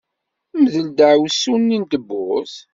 Mdel 0.61 0.87
ddeɛwessu-nni 0.89 1.77
n 1.81 1.83
tewwurt! 1.91 2.55